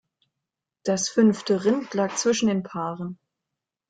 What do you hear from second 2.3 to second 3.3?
den Paaren.